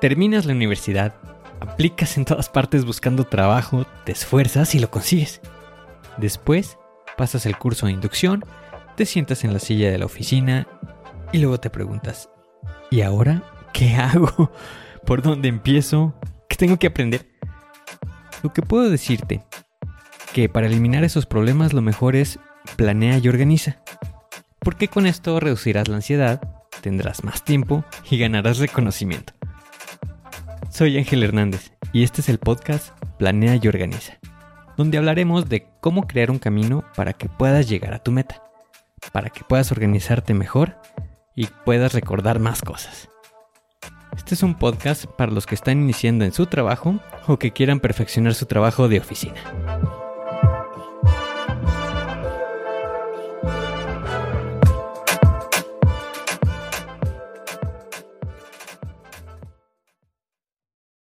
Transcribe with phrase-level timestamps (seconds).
[0.00, 1.14] Terminas la universidad,
[1.60, 5.40] aplicas en todas partes buscando trabajo, te esfuerzas y lo consigues.
[6.18, 6.76] Después,
[7.16, 8.44] pasas el curso de inducción,
[8.96, 10.66] te sientas en la silla de la oficina
[11.32, 12.28] y luego te preguntas,
[12.90, 13.42] ¿y ahora
[13.72, 14.52] qué hago?
[15.06, 16.14] ¿Por dónde empiezo?
[16.48, 17.26] ¿Qué tengo que aprender?
[18.42, 19.42] Lo que puedo decirte,
[20.34, 22.38] que para eliminar esos problemas lo mejor es
[22.76, 23.78] planea y organiza.
[24.64, 26.40] Porque con esto reducirás la ansiedad,
[26.80, 29.34] tendrás más tiempo y ganarás reconocimiento.
[30.70, 34.18] Soy Ángel Hernández y este es el podcast Planea y Organiza,
[34.78, 38.42] donde hablaremos de cómo crear un camino para que puedas llegar a tu meta,
[39.12, 40.78] para que puedas organizarte mejor
[41.36, 43.10] y puedas recordar más cosas.
[44.16, 47.80] Este es un podcast para los que están iniciando en su trabajo o que quieran
[47.80, 49.34] perfeccionar su trabajo de oficina.